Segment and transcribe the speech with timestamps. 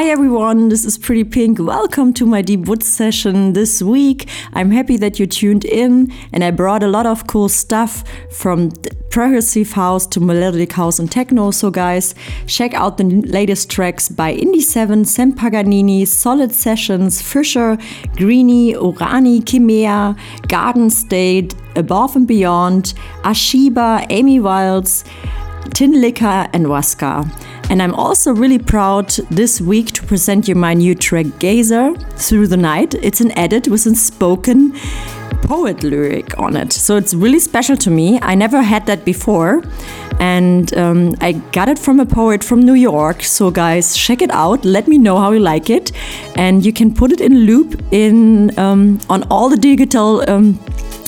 [0.00, 1.58] Hi everyone, this is Pretty Pink.
[1.58, 4.30] Welcome to my Deep Woods session this week.
[4.54, 8.70] I'm happy that you tuned in and I brought a lot of cool stuff from
[9.10, 11.50] progressive house to melodic house and techno.
[11.50, 12.14] So guys,
[12.46, 17.76] check out the latest tracks by Indie7, Sam Paganini, Solid Sessions, Fisher,
[18.16, 25.04] Greeny, Orani, Kimea, Garden State, Above and Beyond, Ashiba, Amy Wilds,
[25.72, 27.28] Tin Liquor and Waska.
[27.70, 32.48] And I'm also really proud this week to present you my new track Gazer Through
[32.48, 32.94] the Night.
[32.94, 34.72] It's an edit with a spoken
[35.42, 36.72] poet lyric on it.
[36.72, 38.18] So it's really special to me.
[38.22, 39.62] I never had that before.
[40.20, 43.22] And um, I got it from a poet from New York.
[43.22, 44.64] So, guys, check it out.
[44.64, 45.92] Let me know how you like it.
[46.36, 50.58] And you can put it in loop in um, on all the digital um,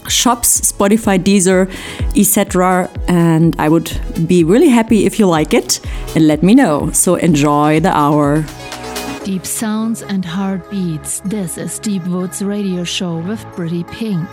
[0.08, 1.70] shops, Spotify, Deezer,
[2.17, 2.91] etc.
[3.08, 3.91] And I would
[4.27, 5.81] be really happy if you like it
[6.14, 6.91] and let me know.
[6.92, 8.44] So enjoy the hour.
[9.25, 11.20] Deep sounds and heartbeats.
[11.20, 14.28] This is Deep Woods Radio Show with Pretty Pink.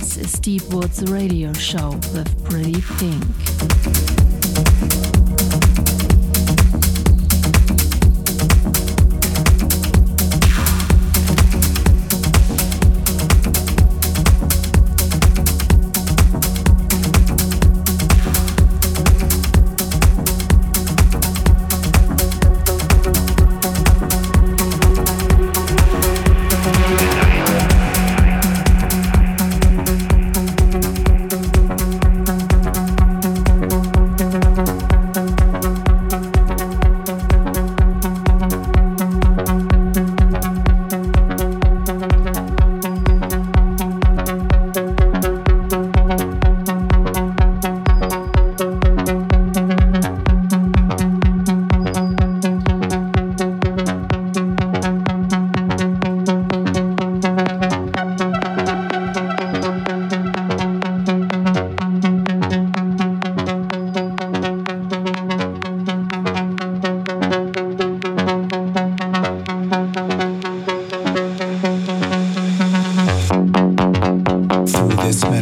[0.00, 2.29] This is Deep Woods Radio Show with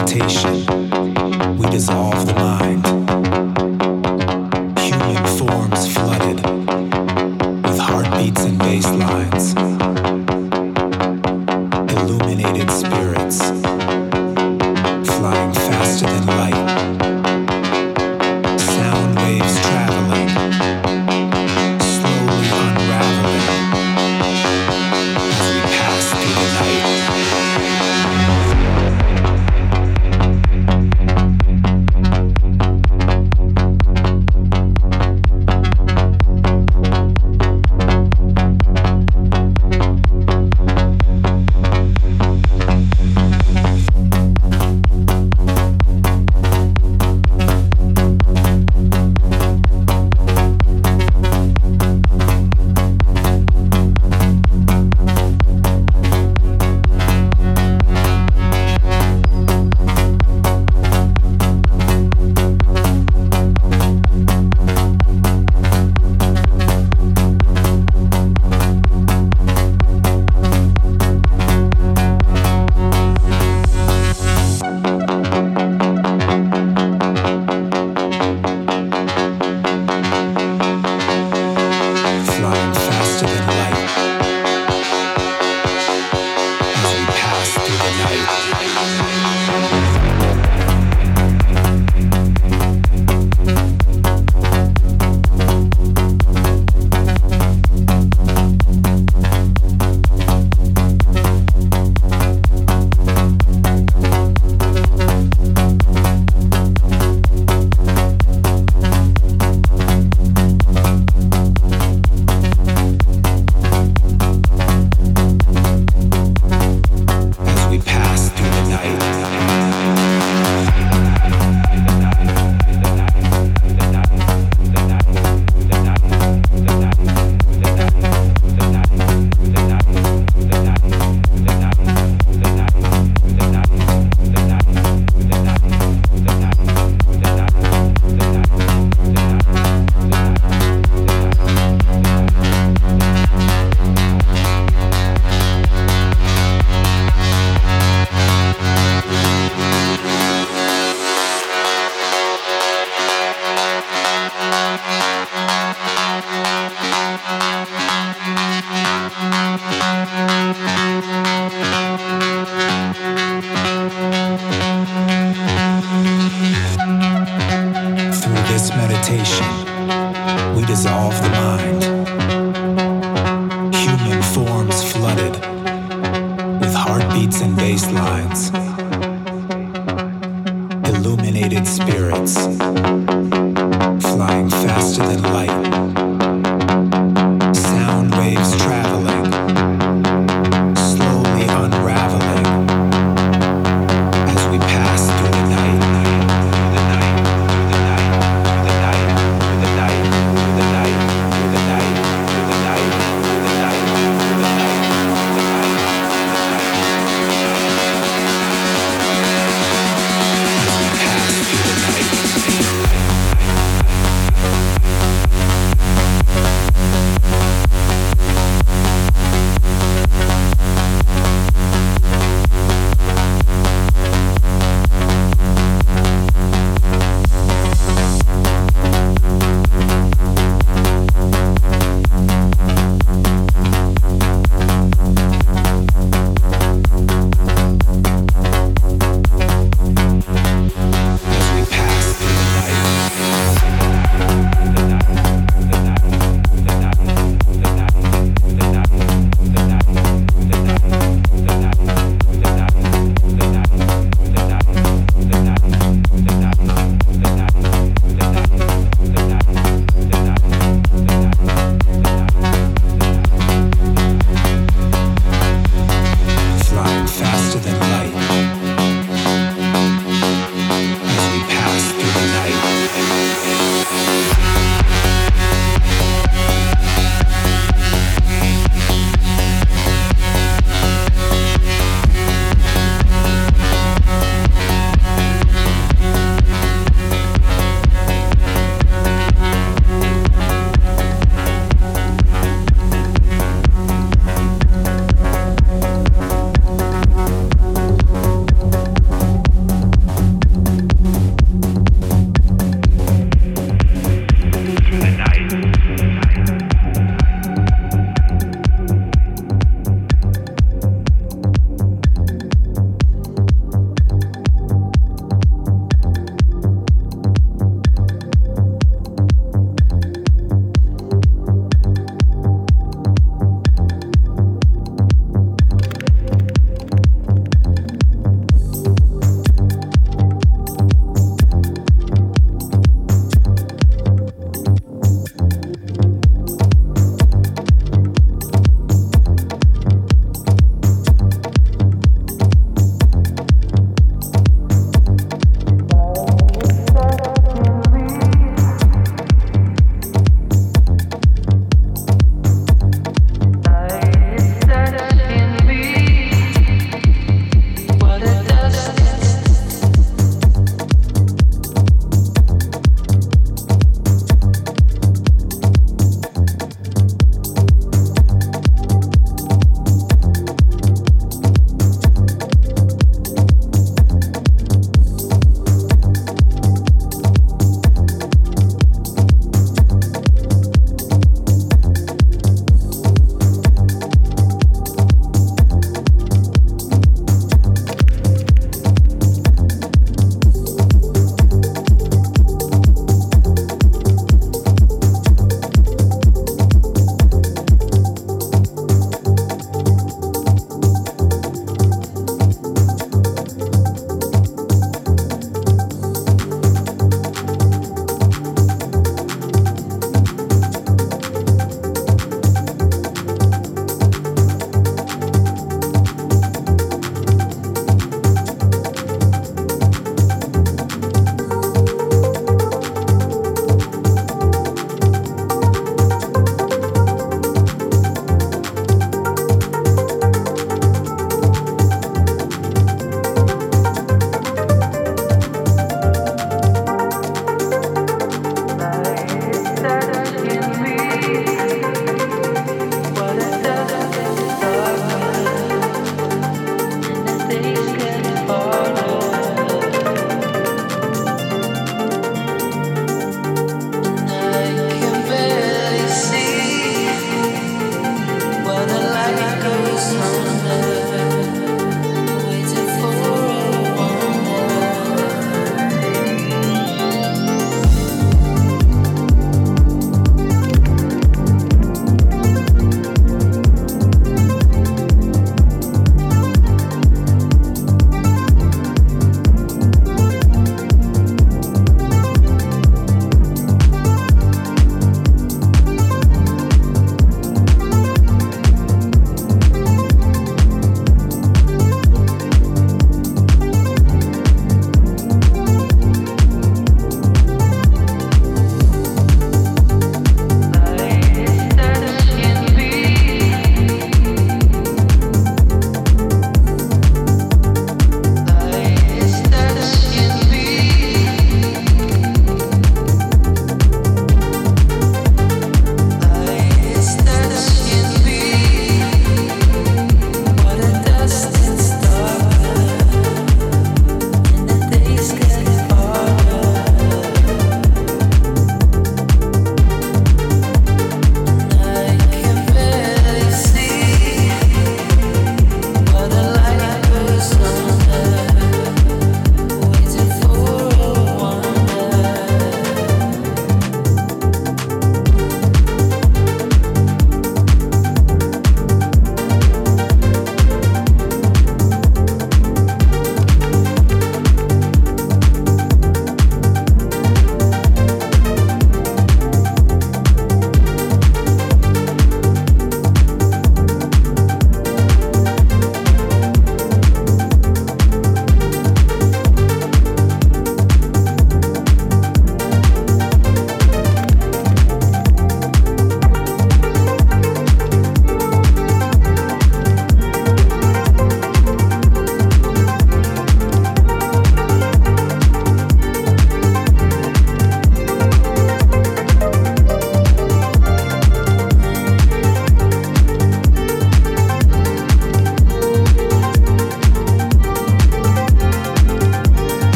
[0.00, 0.69] invitation.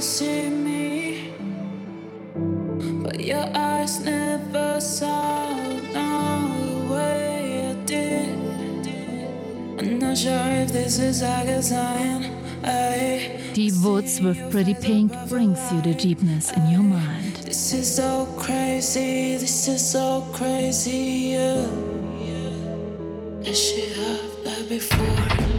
[0.00, 1.34] see me,
[3.02, 5.54] but your eyes never saw
[5.92, 8.88] no, the way I did.
[9.78, 12.36] I'm not sure if this is like a sign.
[13.52, 17.36] Deep woods with pretty pink brings you the deepness in your mind.
[17.36, 21.66] This is so crazy, this is so crazy, yeah.
[23.42, 25.49] That shit happened before.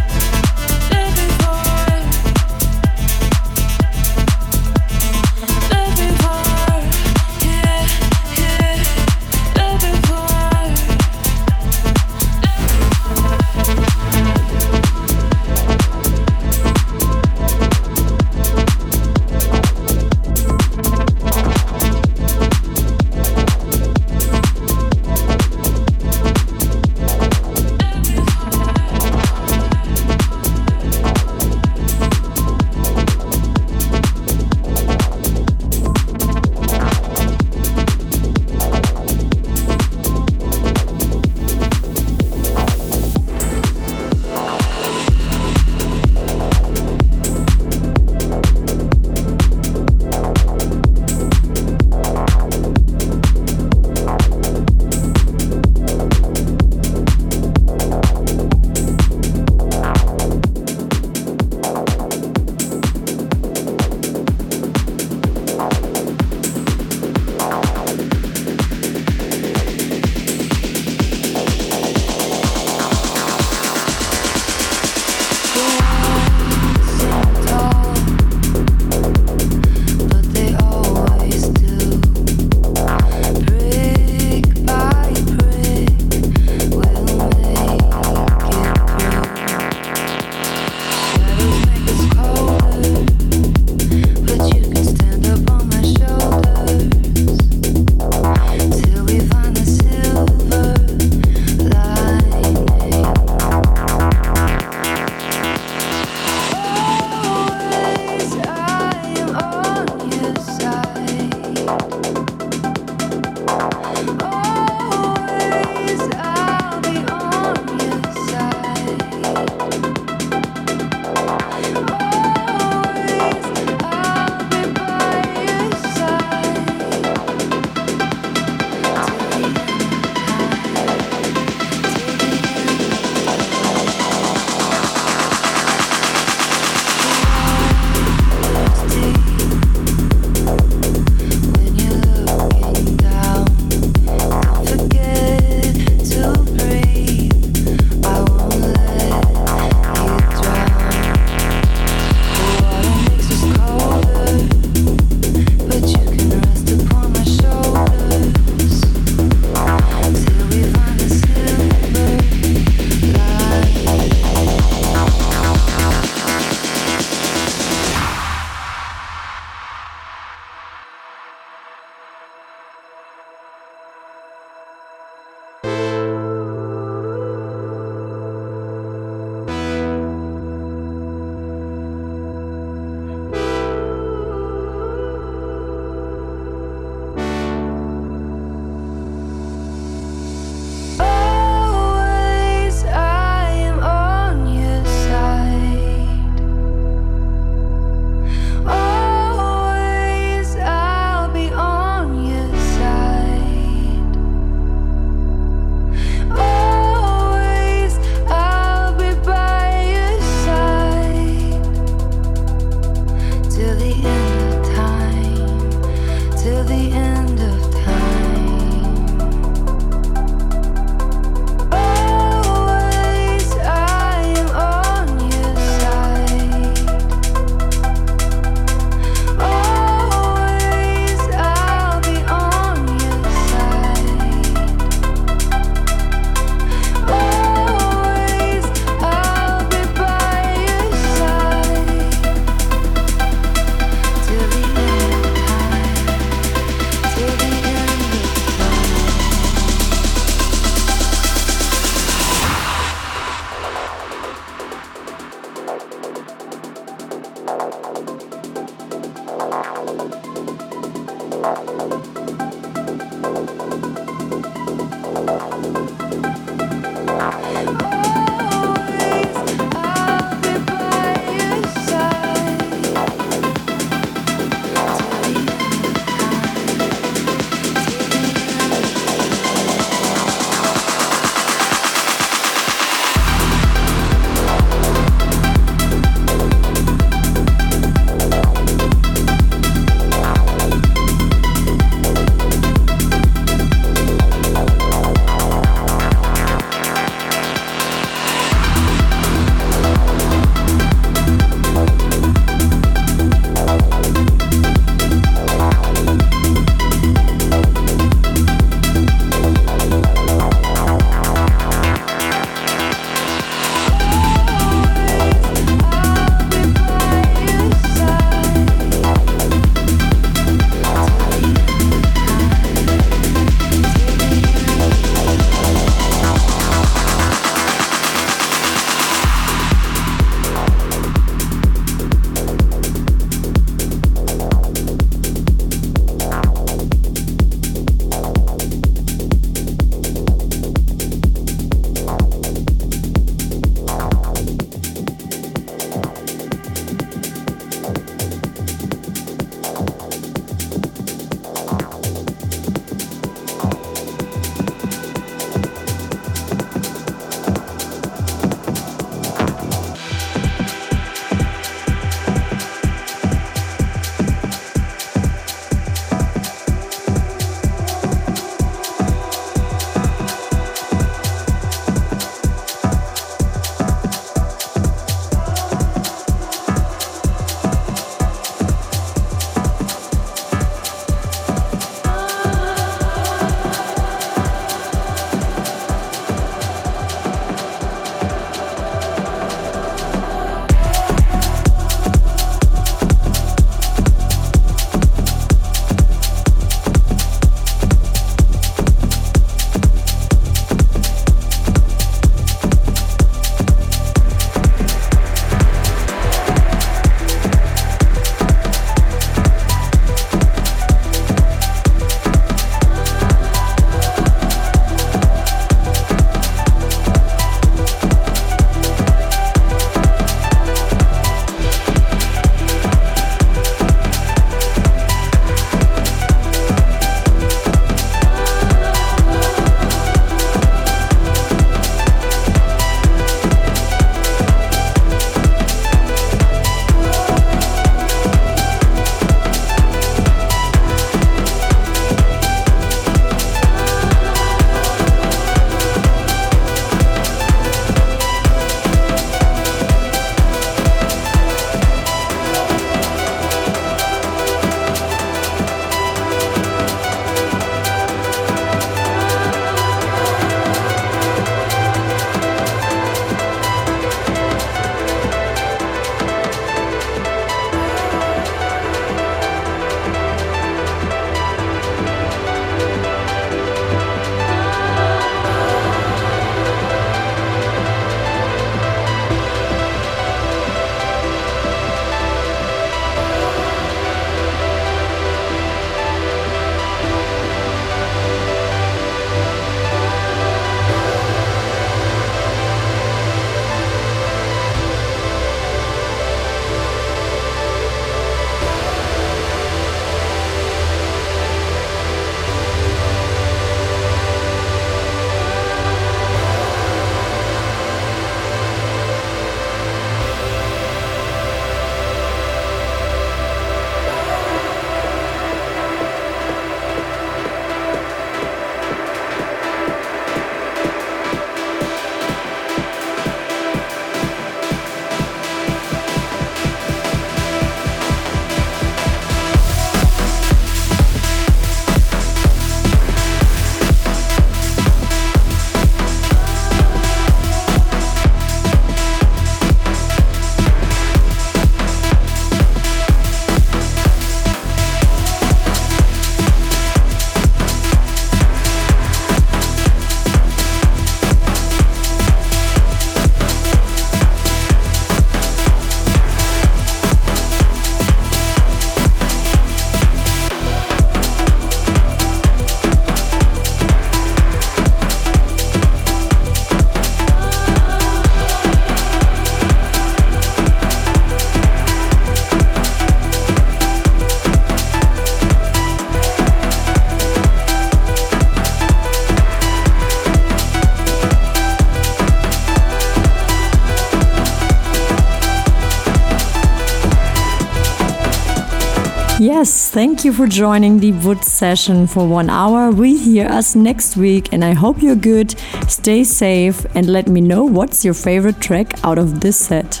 [589.92, 592.90] Thank you for joining the Wood session for one hour.
[592.90, 595.54] We hear us next week, and I hope you're good.
[595.86, 600.00] Stay safe, and let me know what's your favorite track out of this set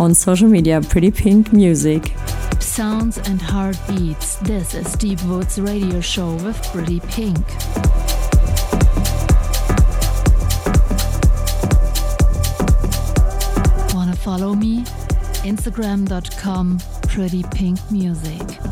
[0.00, 0.80] on social media.
[0.80, 2.14] Pretty Pink Music.
[2.60, 4.36] Sounds and heartbeats.
[4.36, 7.46] This is Deep Woods Radio Show with Pretty Pink.
[13.92, 14.84] Wanna follow me?
[15.44, 18.65] Instagram.com Pretty Pink Music.